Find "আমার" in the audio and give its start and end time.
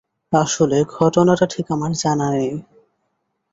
1.71-1.91